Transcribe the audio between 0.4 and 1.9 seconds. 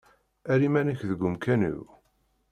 Err iman-ik deg umkan-iw.